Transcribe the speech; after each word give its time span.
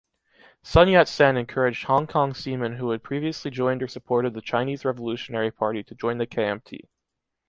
Sun 0.63 0.87
Yat-sen 0.87 1.37
encouraged 1.37 1.83
Hong 1.83 2.07
Kong 2.07 2.33
seamen 2.33 2.77
who 2.77 2.89
had 2.89 3.03
previously 3.03 3.51
joined 3.51 3.83
or 3.83 3.87
supported 3.87 4.33
the 4.33 4.41
Chinese 4.41 4.83
Revolutionary 4.83 5.51
Party 5.51 5.83
to 5.83 5.93
join 5.93 6.17
the 6.17 6.25
KMT. 6.25 6.79